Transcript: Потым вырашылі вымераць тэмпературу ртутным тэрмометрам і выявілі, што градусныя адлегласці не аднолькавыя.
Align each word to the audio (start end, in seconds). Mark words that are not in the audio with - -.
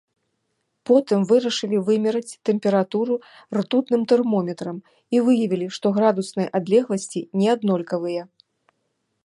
Потым 0.89 1.19
вырашылі 1.31 1.77
вымераць 1.89 2.37
тэмпературу 2.49 3.15
ртутным 3.57 4.01
тэрмометрам 4.13 4.77
і 5.17 5.21
выявілі, 5.27 5.67
што 5.79 5.87
градусныя 5.99 6.47
адлегласці 6.61 7.21
не 7.43 7.47
аднолькавыя. 7.57 8.23